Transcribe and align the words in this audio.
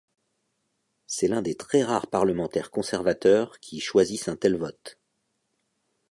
C'est 1.05 1.27
l'un 1.27 1.43
des 1.43 1.53
très 1.53 1.83
rares 1.83 2.07
parlementaires 2.07 2.71
conservateurs 2.71 3.59
qui 3.59 3.79
choisissent 3.79 4.29
un 4.29 4.35
tel 4.35 4.57
vote. 4.57 4.97